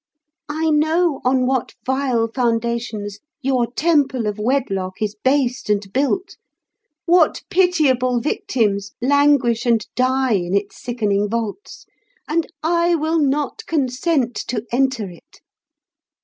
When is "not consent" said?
13.19-14.33